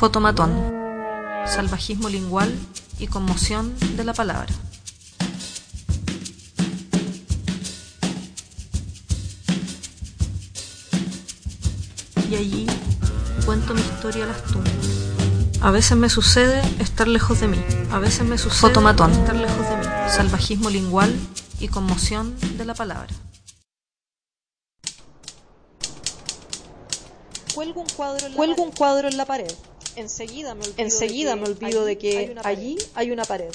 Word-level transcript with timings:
Fotomatón. 0.00 0.50
Salvajismo 1.46 2.08
lingual 2.08 2.50
y 2.98 3.06
conmoción 3.06 3.74
de 3.98 4.04
la 4.04 4.14
palabra. 4.14 4.48
Y 12.30 12.34
allí 12.34 12.66
cuento 13.44 13.74
mi 13.74 13.82
historia 13.82 14.24
a 14.24 14.28
las 14.28 14.42
tumbas. 14.44 14.72
A 15.60 15.70
veces 15.70 15.98
me 15.98 16.08
sucede 16.08 16.62
estar 16.78 17.06
lejos 17.06 17.38
de 17.40 17.48
mí. 17.48 17.62
A 17.92 17.98
veces 17.98 18.24
me 18.24 18.38
sucede 18.38 18.58
Fotomatón. 18.58 19.10
estar 19.12 19.36
lejos 19.36 19.68
de 19.68 19.76
mí. 19.76 19.84
Salvajismo 20.08 20.70
lingual 20.70 21.14
y 21.58 21.68
conmoción 21.68 22.34
de 22.56 22.64
la 22.64 22.72
palabra. 22.72 23.14
Cuelgo 27.54 27.82
un 27.82 27.88
cuadro 27.94 28.24
en 28.24 28.32
la 28.32 28.36
Cuelgo 28.38 28.56
pared. 28.56 28.66
un 28.66 28.74
cuadro 28.74 29.08
en 29.08 29.16
la 29.18 29.26
pared. 29.26 29.54
Enseguida 30.00 30.54
me 30.54 30.62
olvido, 30.64 30.74
Enseguida 30.78 31.30
de, 31.34 31.36
me 31.40 31.46
que 31.46 31.50
olvido 31.52 31.84
de 31.84 31.98
que 31.98 32.28
una 32.32 32.42
allí 32.44 32.78
hay 32.94 33.10
una 33.10 33.24
pared. 33.24 33.50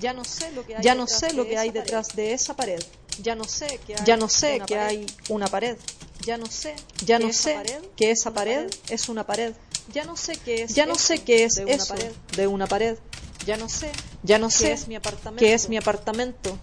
Ya 0.00 0.12
no 0.12 0.24
sé 0.24 0.50
lo 0.52 0.66
que 0.66 0.76
hay, 0.76 0.82
Ya 0.82 0.94
no 0.94 1.04
detrás 1.04 1.20
sé 1.20 1.26
de 1.28 1.32
lo 1.34 1.46
que 1.46 1.56
hay 1.58 1.68
esa 1.68 1.80
detrás 1.80 2.06
pared. 2.08 2.16
de 2.16 2.32
esa 2.32 2.56
pared. 2.56 2.82
Ya 3.22 3.34
no 3.36 3.44
sé 3.44 3.78
que 3.86 3.94
hay 3.94 4.04
Ya 4.04 4.16
no 4.16 4.28
sé 4.28 4.56
una 4.56 4.66
que 4.66 4.74
pared. 4.74 4.88
hay 4.88 5.06
una 5.28 5.46
pared. 5.46 5.76
Ya 6.26 6.36
no 6.36 6.46
sé. 6.46 6.74
Ya 7.04 7.18
que 7.18 7.24
no 7.24 7.30
esa 7.30 7.42
sé 7.42 7.54
pared 7.54 7.82
que 7.96 8.10
esa 8.10 8.30
una 8.30 8.34
pared 8.34 8.70
es 8.88 9.08
una 9.08 9.26
pared. 9.26 9.54
Ya 9.92 10.04
no 10.04 10.16
sé 10.16 10.36
qué 10.36 10.62
es. 10.62 10.74
Ya 10.74 10.86
no 10.86 10.94
sé 10.96 11.22
qué 11.22 11.44
es 11.44 11.54
de 11.54 11.64
una 11.64 11.74
eso 11.74 11.94
pared. 11.94 12.12
de 12.36 12.46
una 12.46 12.66
pared. 12.66 12.98
Ya 13.46 13.56
no 13.56 13.68
sé. 13.68 13.90
Ya 14.22 14.38
no 14.38 14.48
qué 14.48 14.54
sé 14.54 14.72
es 14.72 14.88
mi 14.88 14.96
apartamento. 14.96 15.38
qué 15.44 15.54
es 15.54 15.68
mi 15.68 15.76
apartamento. 15.76 16.58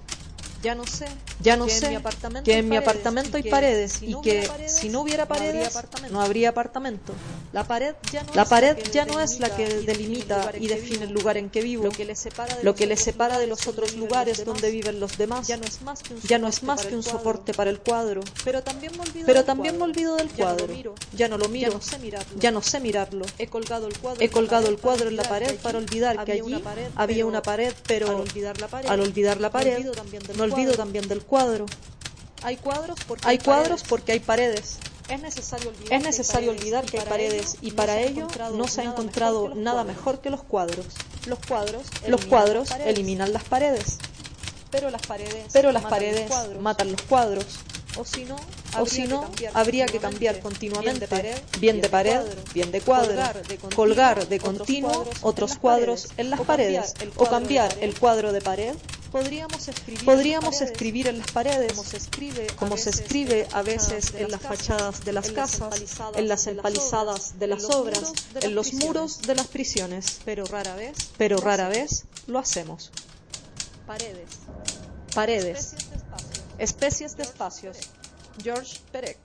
Ya 0.63 0.75
no 0.75 0.85
sé. 0.85 1.05
Ya 1.41 1.55
no 1.57 1.65
que 1.65 1.73
en 1.73 1.79
sé 1.79 1.89
mi 1.89 1.95
apartamento 1.95 2.45
que 2.45 2.57
en 2.57 2.69
mi 2.69 2.75
apartamento 2.77 3.37
hay 3.37 3.43
paredes 3.43 4.01
y 4.03 4.11
no 4.11 4.21
que 4.21 4.47
si 4.67 4.89
no 4.89 5.01
hubiera 5.01 5.23
no 5.25 5.29
paredes 5.29 5.73
no 6.11 6.21
habría 6.21 6.49
apartamento. 6.49 7.13
La 7.51 7.63
pared 7.63 7.95
ya 8.11 8.23
no 8.23 8.33
La 8.35 8.43
es 8.43 8.49
pared 8.49 8.75
que 8.77 8.91
ya 8.91 9.05
no 9.05 9.19
es 9.19 9.39
la 9.39 9.55
que 9.55 9.65
delimita 9.81 10.51
y 10.59 10.67
define 10.67 11.05
el 11.05 11.11
lugar 11.11 11.37
en 11.37 11.49
que 11.49 11.61
vivo, 11.61 11.83
Lo 11.83 11.91
que 11.91 12.05
le 12.05 12.15
separa 12.15 12.55
de 12.55 12.63
lo 12.63 12.71
los 13.51 13.67
otros 13.67 13.89
separa 13.89 14.23
de 14.23 14.35
lugares 14.35 14.37
los 14.37 14.45
donde 14.45 14.67
otros 14.67 14.71
viven 14.71 14.99
lugares 14.99 14.99
los 14.99 15.17
donde 15.17 15.17
demás. 15.17 15.47
viven 15.47 15.47
los 15.47 15.47
demás. 15.47 15.47
Ya 15.47 15.57
no 15.57 15.65
es 15.65 15.81
más 15.81 16.01
que 16.03 16.13
un 16.13 16.21
no 16.39 16.47
es 16.47 16.55
soporte 16.55 16.65
más 16.65 16.77
para 16.77 16.89
que 16.89 16.93
el 16.93 16.95
un 16.95 17.03
cuadro. 17.03 17.17
soporte 17.19 17.53
para 17.53 17.69
el 17.71 17.79
cuadro. 17.79 18.21
Pero 18.45 18.63
también 18.63 18.91
me 18.95 19.01
olvido 19.03 19.25
Pero 19.25 19.39
del 19.39 19.45
también 19.45 19.73
me 19.75 19.79
cuadro. 19.79 19.91
olvido 19.93 20.15
del 20.17 20.27
Ya 20.29 20.45
no 20.45 20.51
lo 20.51 20.57
cuadro. 20.57 20.73
miro. 20.75 20.95
Ya 21.13 21.27
no 21.27 21.37
lo 21.37 21.45
Ya 21.45 21.51
miro. 21.51 21.73
no 21.73 21.81
sé 21.81 21.99
mirarlo. 21.99 22.39
Ya 22.39 22.51
no 22.51 22.61
sé 22.61 22.79
mirarlo. 22.79 23.25
He 23.39 23.47
colgado 23.47 23.87
el 23.87 23.97
cuadro, 23.97 24.21
He 24.21 24.25
en 24.25 24.31
colgado 24.31 24.63
pared 24.63 24.75
el 24.75 24.81
cuadro 24.81 25.09
en 25.09 25.15
la 25.17 25.23
pared 25.23 25.55
para 25.61 25.77
olvidar 25.79 26.23
que 26.23 26.31
allí 26.33 26.61
había 26.95 27.25
una 27.25 27.41
pared, 27.41 27.73
pero 27.87 28.07
al 28.09 28.15
olvidar 28.21 28.59
la 28.59 28.67
pared, 28.67 28.87
pared 29.51 29.75
olvido 29.75 29.91
también 29.93 30.23
del 30.23 30.37
me 30.37 30.50
olvido 30.53 30.73
también 30.73 31.07
del 31.07 31.21
cuadro. 31.23 31.65
Hay 32.43 32.57
cuadros 32.57 32.97
porque 33.07 33.27
Hay 33.27 33.37
cuadros 33.37 33.67
paredes. 33.67 33.83
porque 33.89 34.11
hay 34.13 34.19
paredes. 34.19 34.77
Es 35.09 35.21
necesario 35.21 35.69
olvidar, 35.69 35.93
Es 35.93 36.03
necesario 36.03 36.51
olvidar 36.51 36.85
que 36.85 36.99
hay 36.99 37.05
paredes 37.05 37.57
y 37.61 37.71
para 37.71 37.99
ello 37.99 38.27
no 38.55 38.67
se 38.67 38.81
ha 38.81 38.85
encontrado 38.85 39.53
nada 39.55 39.83
mejor 39.83 40.21
que 40.21 40.29
los 40.29 40.41
cuadros. 40.43 40.85
Los 41.25 41.39
cuadros, 41.39 41.83
Los 42.07 42.21
eliminan 42.21 42.29
cuadros 42.29 42.69
las 42.69 42.77
paredes, 42.77 42.87
eliminan 42.97 43.33
las 43.33 43.43
paredes, 43.43 43.97
pero 44.71 44.89
las 44.89 45.01
paredes, 45.05 45.45
pero 45.51 45.71
las 45.71 45.83
matan 45.83 45.99
los 45.99 46.09
paredes 46.09 46.27
cuadros. 46.29 46.61
matan 46.61 46.91
los 46.93 47.01
cuadros. 47.03 47.45
O 47.97 48.05
si 48.05 48.23
no, 48.23 48.37
O 48.79 48.85
si 48.85 49.03
no, 49.03 49.29
habría 49.53 49.85
que 49.85 49.99
cambiar 49.99 50.39
continuamente, 50.39 51.07
bien 51.59 51.81
de 51.81 51.89
pared, 51.89 52.21
bien 52.53 52.71
de 52.71 52.79
cuadro, 52.79 53.21
colgar 53.75 54.27
de 54.29 54.39
continuo 54.39 55.05
otros 55.21 55.57
cuadros 55.57 56.07
en 56.15 56.29
las 56.29 56.39
paredes 56.41 56.93
o 57.17 57.25
cambiar 57.25 57.75
el 57.81 57.99
cuadro 57.99 58.31
de 58.31 58.39
pared. 58.41 58.73
Podríamos 59.11 59.67
escribir, 59.67 60.05
Podríamos 60.05 60.45
en 60.45 60.51
las 60.51 60.59
paredes, 60.59 60.71
escribir 60.71 61.07
en 61.07 61.17
las 61.19 61.31
paredes 61.31 61.73
como 61.73 61.83
se 61.83 61.97
escribe, 61.97 62.47
a 62.47 62.57
se 62.57 62.77
veces 62.77 62.95
escribe 62.95 63.47
a 63.51 63.59
en 63.59 63.61
las 63.61 63.65
veces 63.65 63.87
fachadas 63.89 64.15
de 64.15 64.21
en 64.21 64.31
las 64.31 64.41
fachadas 64.41 65.05
de 65.05 65.11
las 65.11 65.27
en 65.27 65.35
las 65.35 65.49
casas, 65.49 65.81
en 65.81 65.85
las 65.91 66.13
de 66.13 66.21
las 66.23 66.47
empalizadas 66.47 67.39
de 67.39 67.47
obras, 67.47 67.49
las 67.49 67.63
en 67.63 67.67
los 67.67 67.75
obras, 67.75 68.01
muros 68.01 68.33
de 68.33 68.45
en 68.45 68.55
los 68.55 68.73
muros 68.73 69.21
de 69.21 69.35
las 69.35 69.47
prisiones, 69.47 70.21
pero 70.23 70.45
rara 70.45 70.75
vez, 70.75 70.95
pero 71.17 71.37
lo 71.37 71.43
rara 71.43 71.67
hacemos. 71.67 71.89
vez 71.91 72.03
lo 72.27 72.39
hacemos. 72.39 72.91
Paredes, 73.85 74.29
Paredes, 75.13 75.75
especies 76.57 77.17
de 77.17 77.23
espacios. 77.23 77.75
de 77.75 77.79
espacios. 77.79 78.01
George 78.41 78.79
Perec. 78.91 79.17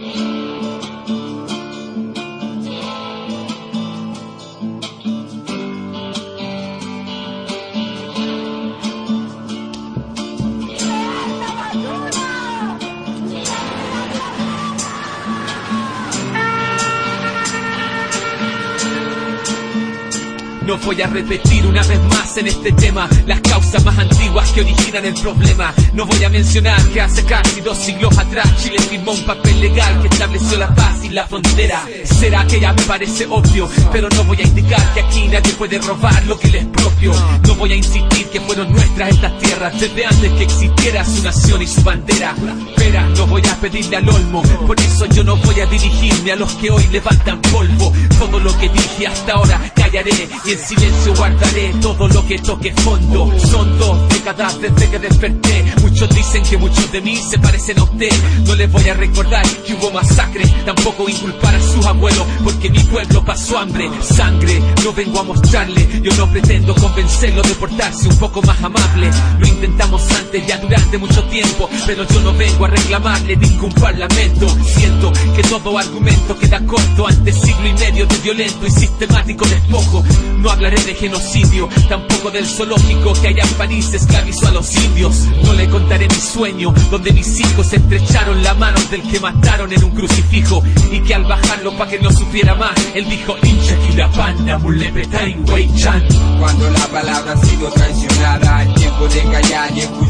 Mm-hmm. 0.00 0.29
No 20.70 20.78
voy 20.78 21.02
a 21.02 21.08
repetir 21.08 21.66
una 21.66 21.82
vez 21.82 22.00
más 22.04 22.36
en 22.36 22.46
este 22.46 22.70
tema 22.70 23.08
las 23.26 23.40
causas 23.40 23.84
más 23.84 23.98
antiguas 23.98 24.48
que 24.52 24.60
originan 24.60 25.04
el 25.04 25.14
problema. 25.14 25.74
No 25.94 26.06
voy 26.06 26.22
a 26.22 26.28
mencionar 26.28 26.80
que 26.90 27.00
hace 27.00 27.24
casi 27.24 27.60
dos 27.60 27.76
siglos 27.76 28.16
atrás 28.16 28.46
Chile 28.62 28.78
firmó 28.78 29.10
un 29.10 29.24
papel 29.24 29.60
legal 29.60 30.00
que 30.00 30.06
estableció 30.06 30.58
la 30.58 30.72
paz 30.72 31.02
y 31.02 31.08
la 31.08 31.26
frontera. 31.26 31.84
Será 32.04 32.46
que 32.46 32.60
ya 32.60 32.72
me 32.72 32.82
parece 32.82 33.26
obvio, 33.26 33.68
pero 33.90 34.08
no 34.10 34.22
voy 34.22 34.38
a 34.38 34.44
indicar 34.44 34.94
que 34.94 35.00
aquí 35.00 35.26
nadie 35.26 35.52
puede 35.54 35.76
robar 35.80 36.24
lo 36.26 36.38
que 36.38 36.46
le 36.50 36.58
es 36.60 36.66
propio. 36.66 37.14
No 37.48 37.56
voy 37.56 37.72
a 37.72 37.76
insistir 37.76 38.28
que 38.28 38.40
fueron 38.40 38.72
nuestras 38.72 39.10
estas 39.10 39.38
tierras 39.38 39.80
desde 39.80 40.06
antes 40.06 40.32
que 40.34 40.44
existiera 40.44 41.04
su 41.04 41.20
nación 41.24 41.62
y 41.62 41.66
su 41.66 41.82
bandera. 41.82 42.36
Espera, 42.68 43.08
no 43.16 43.26
voy 43.26 43.42
a 43.50 43.56
pedirle 43.56 43.96
al 43.96 44.08
olmo, 44.08 44.40
por 44.68 44.80
eso 44.80 45.06
yo 45.06 45.24
no 45.24 45.36
voy 45.36 45.58
a 45.58 45.66
dirigirme 45.66 46.30
a 46.30 46.36
los 46.36 46.52
que 46.52 46.70
hoy 46.70 46.86
levantan 46.92 47.40
polvo. 47.42 47.92
Todo 48.20 48.38
lo 48.38 48.56
que 48.56 48.68
dije 48.68 49.08
hasta 49.08 49.32
ahora 49.32 49.60
y 49.92 50.52
en 50.52 50.58
silencio 50.58 51.14
guardaré 51.16 51.74
todo 51.82 52.06
lo 52.06 52.24
que 52.24 52.38
toque 52.38 52.72
fondo. 52.74 53.28
Son 53.40 53.76
dos 53.76 54.08
décadas 54.10 54.60
desde 54.60 54.88
que 54.88 54.98
desperté. 55.00 55.64
Muchos 55.82 56.08
dicen 56.14 56.44
que 56.44 56.56
muchos 56.58 56.92
de 56.92 57.00
mí 57.00 57.16
se 57.16 57.38
parecen 57.40 57.76
a 57.80 57.82
usted. 57.82 58.12
No 58.46 58.54
les 58.54 58.70
voy 58.70 58.88
a 58.88 58.94
recordar 58.94 59.44
que 59.66 59.74
hubo 59.74 59.90
masacre, 59.90 60.46
tampoco 60.64 61.08
inculpar 61.08 61.56
a 61.56 61.60
sus 61.60 61.84
abuelos, 61.84 62.24
porque 62.44 62.70
mi 62.70 62.78
pueblo 62.84 63.24
pasó 63.24 63.58
hambre, 63.58 63.90
sangre. 64.00 64.62
No 64.84 64.92
vengo 64.92 65.18
a 65.18 65.24
mostrarle, 65.24 65.88
yo 66.02 66.12
no 66.16 66.30
pretendo 66.30 66.72
convencerlo 66.76 67.42
de 67.42 67.54
portarse 67.56 68.06
un 68.06 68.16
poco 68.18 68.42
más 68.42 68.62
amable. 68.62 69.10
Lo 69.40 69.46
intentamos 69.48 70.02
antes 70.12 70.46
ya 70.46 70.56
durante 70.58 70.98
mucho 70.98 71.24
tiempo, 71.24 71.68
pero 71.84 72.06
yo 72.06 72.20
no 72.20 72.32
vengo 72.34 72.64
a 72.64 72.68
reclamarle 72.68 73.36
ningún 73.36 73.72
parlamento. 73.72 74.46
Siento 74.64 75.12
que 75.34 75.42
todo 75.42 75.76
argumento 75.76 76.38
queda 76.38 76.64
corto 76.64 77.08
ante 77.08 77.32
siglo 77.32 77.66
y 77.66 77.72
medio 77.72 78.06
de 78.06 78.16
violento 78.18 78.66
y 78.68 78.70
sistemático 78.70 79.44
despojo. 79.46 79.79
No 80.38 80.50
hablaré 80.50 80.82
de 80.84 80.94
genocidio, 80.94 81.68
tampoco 81.88 82.30
del 82.30 82.46
zoológico 82.46 83.12
que 83.14 83.28
allá 83.28 83.42
en 83.42 83.54
París 83.54 83.92
esclavizó 83.92 84.48
a 84.48 84.52
los 84.52 84.74
indios. 84.76 85.26
No 85.44 85.52
le 85.52 85.68
contaré 85.68 86.08
mi 86.08 86.14
sueño, 86.14 86.72
donde 86.90 87.12
mis 87.12 87.40
hijos 87.40 87.72
estrecharon 87.72 88.42
la 88.42 88.54
mano 88.54 88.78
del 88.90 89.02
que 89.02 89.20
mataron 89.20 89.72
en 89.72 89.84
un 89.84 89.90
crucifijo. 89.90 90.62
Y 90.90 91.00
que 91.00 91.14
al 91.14 91.24
bajarlo 91.24 91.76
pa' 91.76 91.88
que 91.88 91.98
no 91.98 92.10
supiera 92.10 92.54
más, 92.54 92.74
él 92.94 93.08
dijo, 93.08 93.36
hincha 93.42 93.76
panda 94.16 94.58
mulepetain 94.58 95.44
chan. 95.76 96.02
Cuando 96.38 96.70
la 96.70 96.86
palabra 96.86 97.32
ha 97.32 97.46
sido 97.46 97.70
traicionada, 97.70 98.62
es 98.62 98.74
tiempo 98.74 99.08
de 99.08 99.22
callar 99.24 99.70
y 99.76 99.80
escuchar 99.80 100.09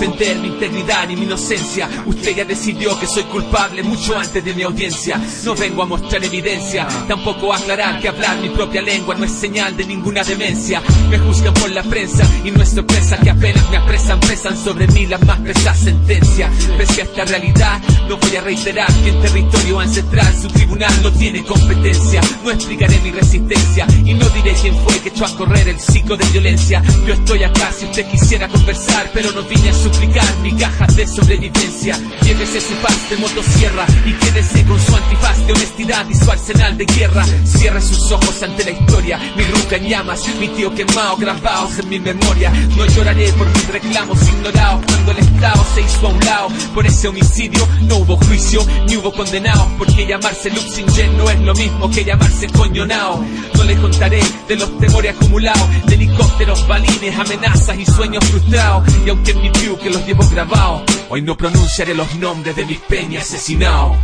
defender 0.00 0.38
mi 0.38 0.48
integridad 0.48 1.06
ni 1.08 1.16
mi 1.16 1.24
inocencia. 1.24 1.88
Usted 2.06 2.34
ya 2.34 2.44
decidió 2.44 2.98
que 2.98 3.06
soy 3.06 3.24
culpable 3.24 3.82
mucho 3.82 4.16
antes 4.16 4.42
de 4.42 4.54
mi 4.54 4.62
audiencia. 4.62 5.20
No 5.44 5.54
vengo 5.54 5.82
a 5.82 5.86
mostrar 5.86 6.24
evidencia, 6.24 6.88
tampoco 7.06 7.52
a 7.52 7.58
aclarar 7.58 8.00
que 8.00 8.08
hablar 8.08 8.38
mi 8.38 8.48
propia 8.48 8.80
lengua 8.80 9.14
no 9.14 9.24
es 9.24 9.32
señal 9.32 9.76
de 9.76 9.84
ninguna 9.84 10.24
demencia. 10.24 10.80
Me 11.10 11.18
juzgan 11.18 11.52
por 11.52 11.70
la 11.70 11.82
prensa 11.82 12.24
y 12.44 12.50
no 12.50 12.62
es 12.62 12.70
sorpresa 12.70 13.18
que 13.18 13.28
apenas 13.28 13.68
me 13.70 13.76
apresan, 13.76 14.18
pesan 14.20 14.56
sobre 14.56 14.86
mí 14.88 15.06
las 15.06 15.20
más 15.26 15.38
pesadas 15.40 15.80
sentencias. 15.80 16.50
Pese 16.78 17.02
a 17.02 17.04
esta 17.04 17.24
realidad, 17.26 17.80
no 18.08 18.16
voy 18.16 18.36
a 18.36 18.40
reiterar 18.40 18.90
que 19.02 19.10
en 19.10 19.20
territorio 19.20 19.80
ancestral 19.80 20.34
su 20.40 20.48
tribunal 20.48 20.92
no 21.02 21.12
tiene 21.12 21.44
competencia. 21.44 22.22
No 22.42 22.50
explicaré 22.50 22.98
mi 23.00 23.10
resistencia 23.10 23.86
y 24.02 24.14
no 24.14 24.26
diré 24.30 24.54
quién 24.62 24.74
fue 24.78 24.98
que 25.00 25.10
echó 25.10 25.26
a 25.26 25.36
correr 25.36 25.68
el 25.68 25.78
ciclo 25.78 26.16
de 26.16 26.24
violencia. 26.26 26.82
Yo 27.06 27.12
estoy 27.12 27.42
acá 27.42 27.70
si 27.78 27.84
usted 27.84 28.08
quisiera 28.10 28.48
conversar, 28.48 29.10
pero 29.12 29.30
no 29.32 29.42
vine 29.42 29.68
a 29.68 29.74
suplicar 29.92 30.36
mi 30.42 30.52
caja 30.52 30.86
de 30.86 31.06
sobrevivencia. 31.06 31.98
Llévese 32.22 32.60
su 32.60 32.74
paz 32.74 32.96
de 33.10 33.16
motosierra 33.16 33.86
y 34.04 34.12
quédese 34.12 34.64
con 34.64 34.80
su 34.80 34.94
antifaz 34.94 35.46
de 35.46 35.52
honestidad 35.52 36.06
y 36.08 36.14
su 36.14 36.30
arsenal 36.30 36.76
de 36.76 36.84
guerra. 36.84 37.24
Cierre 37.44 37.80
sus 37.80 38.10
ojos 38.12 38.42
ante 38.42 38.64
la 38.64 38.70
historia, 38.70 39.18
mi 39.36 39.44
ruca 39.44 39.76
en 39.76 39.88
llamas, 39.88 40.22
mi 40.38 40.48
tío 40.48 40.74
quemado, 40.74 41.16
grabados 41.16 41.78
en 41.78 41.88
mi 41.88 42.00
memoria. 42.00 42.50
No 42.76 42.86
lloraré 42.86 43.32
por 43.32 43.46
mis 43.48 43.68
reclamos 43.68 44.18
ignorados 44.28 44.84
cuando 44.86 45.12
el 45.12 45.18
Estado 45.18 45.64
se 45.74 45.80
hizo 45.82 46.06
a 46.06 46.10
un 46.10 46.20
lado. 46.20 46.48
Por 46.74 46.86
ese 46.86 47.08
homicidio 47.08 47.66
no 47.82 47.96
hubo 47.96 48.16
juicio 48.16 48.64
ni 48.86 48.96
hubo 48.96 49.12
condenados, 49.12 49.66
porque 49.78 50.06
llamarse 50.06 50.50
Luxingen 50.50 51.16
no 51.16 51.30
es 51.30 51.40
lo 51.40 51.54
mismo 51.54 51.90
que 51.90 52.04
llamarse 52.04 52.48
coñonao. 52.48 53.24
No 53.54 53.64
le 53.64 53.76
contaré 53.76 54.20
de 54.48 54.56
los 54.56 54.78
temores 54.78 55.14
acumulados, 55.14 55.68
de 55.86 55.94
helicópteros, 55.94 56.66
balines, 56.66 57.18
amenazas 57.18 57.78
y 57.78 57.84
sueños 57.84 58.24
frustrados. 58.24 58.84
Y 59.04 59.10
aunque 59.10 59.34
mi 59.34 59.50
view 59.50 59.76
que 59.80 59.90
los 59.90 60.06
llevo 60.06 60.28
grabados, 60.28 60.82
hoy 61.08 61.22
no 61.22 61.36
pronunciaré 61.36 61.94
los 61.94 62.14
nombres 62.16 62.54
de 62.54 62.66
mis 62.66 62.78
peñas 62.80 63.24
asesinados. 63.24 63.96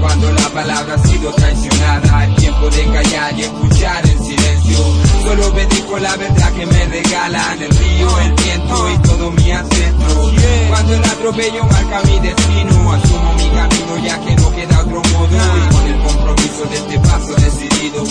Cuando 0.00 0.32
la 0.32 0.48
palabra 0.48 0.94
ha 0.94 1.06
sido 1.06 1.32
traicionada, 1.32 2.24
es 2.26 2.36
tiempo 2.36 2.68
de 2.70 2.84
callar 2.86 3.38
y 3.38 3.42
escuchar 3.42 4.06
en 4.06 4.24
silencio. 4.24 4.78
Solo 5.22 5.46
obedezco 5.48 5.98
la 5.98 6.16
verdad 6.16 6.52
que 6.52 6.66
me 6.66 6.86
regalan 6.86 7.62
el 7.62 7.70
río, 7.70 8.18
el 8.20 8.32
viento 8.32 8.90
y 8.90 8.98
todo 9.08 9.30
mi 9.30 9.50
ancestro. 9.52 10.32
Cuando 10.68 10.94
el 10.94 11.04
atropello 11.04 11.64
marca 11.64 12.00
mi 12.06 12.18
destino, 12.20 12.92
asumo 12.92 13.34
mi 13.34 13.50
camino 13.50 13.98
ya 14.04 14.20
que 14.20 14.36
no 14.36 14.50
queda 14.52 14.80
otro 14.80 15.02
modo. 15.12 15.28
Y 15.30 15.74
con 15.74 15.86
el 15.86 16.00
compromiso 16.02 16.64
de 16.70 16.76
este 16.76 16.98
paso 17.00 17.34
decidido, 17.34 18.04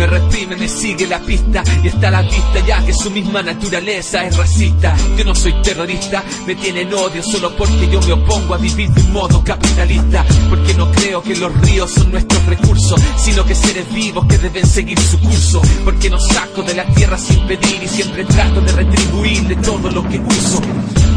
me 0.00 0.06
reprime, 0.06 0.56
me 0.56 0.66
sigue 0.66 1.06
la 1.06 1.18
pista 1.18 1.62
y 1.84 1.88
está 1.88 2.08
a 2.08 2.10
la 2.10 2.22
vista 2.22 2.58
ya 2.66 2.82
que 2.86 2.94
su 2.94 3.10
misma 3.10 3.42
naturaleza 3.42 4.24
es 4.24 4.34
racista. 4.34 4.96
Yo 5.18 5.24
no 5.26 5.34
soy 5.34 5.52
terrorista, 5.62 6.24
me 6.46 6.54
tienen 6.54 6.92
odio 6.94 7.22
solo 7.22 7.54
porque 7.54 7.86
yo 7.86 8.00
me 8.00 8.12
opongo 8.12 8.54
a 8.54 8.56
vivir 8.56 8.88
de 8.88 9.02
un 9.02 9.12
modo 9.12 9.44
capitalista. 9.44 10.24
Porque 10.48 10.72
no 10.72 10.90
creo 10.90 11.22
que 11.22 11.36
los 11.36 11.54
ríos 11.60 11.90
son 11.90 12.12
nuestros 12.12 12.46
recursos, 12.46 12.98
sino 13.18 13.44
que 13.44 13.54
seres 13.54 13.92
vivos 13.92 14.24
que 14.24 14.38
deben 14.38 14.66
seguir 14.66 14.98
su 14.98 15.20
curso. 15.20 15.60
Porque 15.84 16.08
no 16.08 16.18
saco 16.18 16.62
de 16.62 16.76
la 16.76 16.86
tierra 16.94 17.18
sin 17.18 17.46
pedir 17.46 17.82
y 17.82 17.88
siempre 17.88 18.24
trato 18.24 18.62
de 18.62 18.72
retribuirle 18.72 19.56
todo 19.56 19.90
lo 19.90 20.02
que 20.08 20.18
uso. 20.18 20.62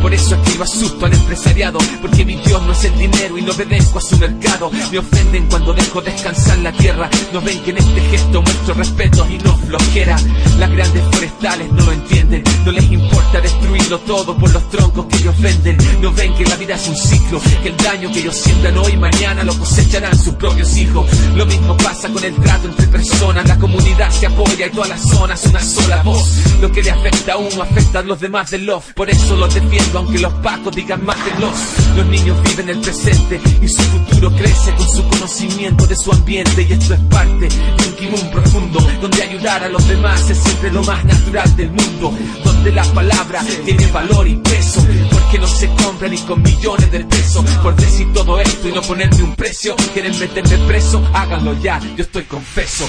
Por 0.03 0.13
eso 0.13 0.35
escribo 0.35 0.65
asusto 0.65 1.05
al 1.05 1.13
empresariado, 1.13 1.79
porque 2.01 2.25
mi 2.25 2.35
Dios 2.35 2.61
no 2.63 2.73
es 2.73 2.83
el 2.83 2.97
dinero 2.97 3.37
y 3.37 3.41
no 3.41 3.53
obedezco 3.53 3.99
a 3.99 4.01
su 4.01 4.17
mercado. 4.17 4.69
Me 4.91 4.97
ofenden 4.97 5.47
cuando 5.47 5.73
dejo 5.73 6.01
descansar 6.01 6.57
la 6.57 6.73
tierra. 6.73 7.09
No 7.31 7.39
ven 7.39 7.63
que 7.63 7.71
en 7.71 7.77
este 7.77 8.01
gesto 8.01 8.41
muestro 8.41 8.72
respeto 8.73 9.27
y 9.29 9.37
no 9.39 9.55
flojera. 9.57 10.15
Las 10.59 10.71
grandes 10.71 11.03
forestales 11.11 11.71
no 11.71 11.85
lo 11.85 11.91
entienden, 11.91 12.43
no 12.65 12.71
les 12.71 12.91
importa 12.91 13.41
destruirlo 13.41 13.99
todo 13.99 14.35
por 14.37 14.51
los 14.51 14.69
troncos 14.69 15.05
que 15.07 15.17
ellos 15.17 15.39
venden. 15.39 15.77
No 16.01 16.11
ven 16.13 16.33
que 16.35 16.45
la 16.45 16.55
vida 16.55 16.75
es 16.75 16.87
un 16.87 16.95
ciclo, 16.95 17.41
que 17.61 17.69
el 17.69 17.77
daño 17.77 18.11
que 18.11 18.19
ellos 18.19 18.35
siembran 18.35 18.77
hoy 18.77 18.97
mañana 18.97 19.43
lo 19.43 19.57
cosecharán 19.57 20.17
sus 20.17 20.35
propios 20.35 20.75
hijos. 20.77 21.05
Lo 21.35 21.45
mismo 21.45 21.75
pasa 21.77 22.09
con 22.09 22.23
el 22.23 22.35
trato 22.35 22.67
entre 22.67 22.87
personas, 22.87 23.47
la 23.47 23.57
comunidad 23.57 24.09
se 24.11 24.27
apoya 24.27 24.67
y 24.67 24.69
todas 24.69 24.89
las 24.89 25.01
zonas 25.01 25.45
una 25.45 25.61
sola 25.61 26.03
voz. 26.03 26.29
Lo 26.61 26.71
que 26.71 26.83
le 26.83 26.91
afecta 26.91 27.12
a 27.31 27.37
uno 27.37 27.61
afecta 27.61 27.99
a 27.99 28.03
los 28.03 28.19
demás 28.19 28.51
del 28.51 28.65
love, 28.65 28.93
por 28.93 29.09
eso 29.09 29.35
los 29.37 29.53
defiendo 29.53 29.99
aunque 29.99 30.19
los 30.19 30.33
pacos 30.33 30.75
digan 30.75 31.05
mátenlos. 31.05 31.53
Los 31.95 32.05
niños 32.07 32.41
viven 32.43 32.69
el 32.69 32.79
presente 32.79 33.39
y 33.61 33.67
su 33.67 33.81
futuro 33.81 34.31
crece 34.31 34.73
con 34.75 34.89
su 34.89 35.07
conocimiento 35.07 35.87
de 35.87 35.95
su 35.95 36.11
ambiente 36.11 36.65
y 36.67 36.73
esto 36.73 36.93
es 36.95 36.99
parte 37.01 37.49
de 37.49 37.87
un 37.87 37.95
kimón 37.95 38.31
profundo 38.31 38.79
donde 39.01 39.23
ayudar 39.23 39.63
a 39.63 39.69
los 39.69 39.87
demás 39.87 40.29
es 40.29 40.37
siempre 40.37 40.71
lo 40.71 40.83
más 40.83 41.03
natural 41.05 41.55
del 41.55 41.71
mundo, 41.71 42.13
donde 42.43 42.71
la 42.71 42.83
palabra 42.83 43.41
tiene 43.63 43.87
valor 43.87 44.27
y 44.27 44.35
peso, 44.35 44.85
porque 45.11 45.39
no 45.39 45.47
se 45.47 45.67
compra 45.69 46.07
ni 46.07 46.17
con 46.19 46.41
millones 46.41 46.91
de 46.91 47.05
pesos 47.05 47.45
por 47.61 47.75
decir 47.75 48.11
todo 48.13 48.39
esto 48.39 48.67
y 48.67 48.71
no 48.71 48.81
ponerme 48.81 49.23
un 49.23 49.35
precio. 49.35 49.75
Quieren 49.93 50.17
meterme 50.19 50.57
preso, 50.67 51.01
háganlo 51.13 51.53
ya, 51.61 51.79
yo 51.95 52.03
estoy 52.03 52.23
confeso. 52.23 52.85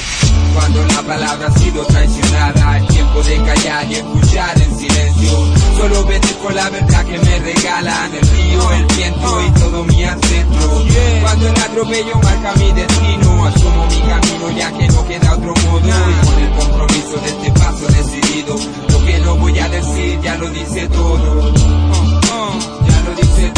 Cuando 0.55 0.85
la 0.87 1.03
palabra 1.03 1.49
ha 1.49 1.59
sido 1.59 1.85
traicionada, 1.87 2.79
es 2.79 2.89
tiempo 2.89 3.23
de 3.23 3.37
callar 3.43 3.87
y 3.91 3.95
escuchar 3.95 4.24
en 4.33 4.79
silencio. 4.79 5.31
Solo 5.77 6.01
obedezco 6.01 6.51
la 6.51 6.71
verdad 6.71 7.05
que 7.05 7.19
me 7.19 7.39
regalan 7.41 8.15
el 8.15 8.29
río, 8.29 8.73
el 8.73 8.87
viento 8.97 9.43
y 9.47 9.51
todo 9.61 9.85
mi 9.85 10.05
ancestro. 10.05 10.85
Cuando 11.23 11.49
el 11.49 11.61
atropello 11.61 12.15
marca 12.23 12.55
mi 12.57 12.73
destino, 12.73 13.47
asumo 13.47 13.87
mi 13.87 14.01
camino 14.01 14.51
ya 14.57 14.73
que 14.73 14.89
no 14.89 15.07
queda 15.07 15.35
otro 15.35 15.55
modo. 15.67 15.81
Y 15.81 16.27
con 16.27 16.43
el 16.43 16.51
compromiso 16.53 17.17
de 17.23 17.29
este 17.29 17.51
paso 17.53 17.87
decidido, 17.87 18.57
lo 18.89 19.05
que 19.05 19.19
no 19.19 19.37
voy 19.37 19.59
a 19.59 19.69
decir 19.69 20.21
ya 20.23 20.37
lo 20.37 20.49
dice 20.51 20.89
todo. 20.89 21.53
Ya 21.53 23.01
lo 23.03 23.15
dice 23.15 23.51
todo. 23.51 23.54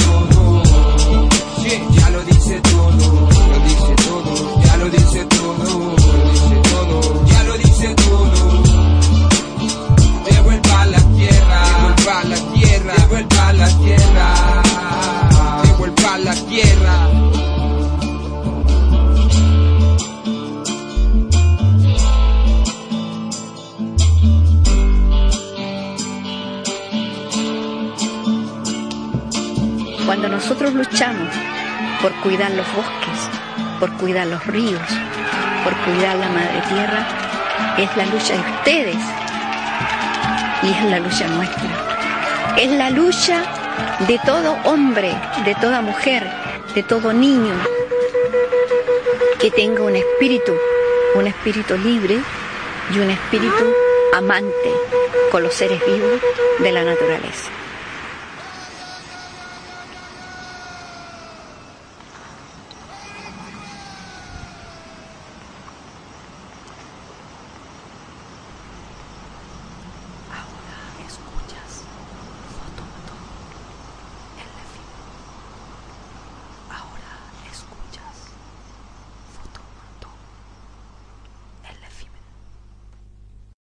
Cuando 30.06 30.28
nosotros 30.28 30.72
luchamos 30.72 31.28
por 32.00 32.12
cuidar 32.22 32.52
los 32.52 32.66
bosques, 32.74 33.28
por 33.80 33.92
cuidar 33.94 34.28
los 34.28 34.46
ríos, 34.46 34.80
por 35.64 35.74
cuidar 35.78 36.16
la 36.16 36.28
madre 36.28 36.62
tierra, 36.68 37.06
es 37.76 37.96
la 37.96 38.06
lucha 38.06 38.34
de 38.34 38.50
ustedes 38.52 38.96
y 40.62 40.70
es 40.70 40.84
la 40.84 41.00
lucha 41.00 41.26
nuestra. 41.26 42.56
Es 42.56 42.70
la 42.70 42.90
lucha 42.90 43.42
de 44.06 44.18
todo 44.24 44.56
hombre, 44.64 45.12
de 45.44 45.54
toda 45.56 45.82
mujer, 45.82 46.24
de 46.76 46.82
todo 46.82 47.10
niño 47.10 47.54
que 49.40 49.50
tenga 49.50 49.82
un 49.82 49.96
espíritu, 49.96 50.52
un 51.14 51.26
espíritu 51.26 51.74
libre 51.78 52.18
y 52.94 52.98
un 52.98 53.08
espíritu 53.08 53.64
amante 54.12 54.70
con 55.30 55.42
los 55.42 55.54
seres 55.54 55.80
vivos 55.86 56.20
de 56.58 56.72
la 56.72 56.84
naturaleza. 56.84 57.48